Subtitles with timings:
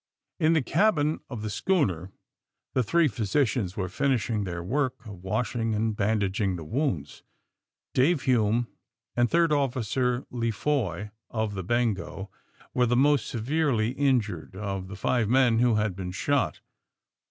[0.47, 2.11] ''In the cabin of the schooner
[2.73, 7.21] the three physi cians were finishing their work of washing and bandaging the wounds.
[7.93, 8.65] Dave Hume
[9.15, 12.29] and Third Officer Lefoy of the ^'Bengo"
[12.73, 16.61] were the most severely injured of the five men who had been shot.